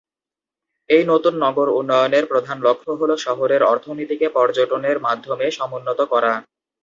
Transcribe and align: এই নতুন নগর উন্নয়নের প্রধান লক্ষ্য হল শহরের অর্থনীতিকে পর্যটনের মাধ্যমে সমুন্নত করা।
এই 0.89 1.03
নতুন 1.07 1.33
নগর 1.43 1.67
উন্নয়নের 1.79 2.25
প্রধান 2.31 2.57
লক্ষ্য 2.61 2.91
হল 2.99 3.11
শহরের 3.25 3.61
অর্থনীতিকে 3.71 4.27
পর্যটনের 4.29 4.97
মাধ্যমে 4.99 5.45
সমুন্নত 5.51 5.99
করা। 6.11 6.33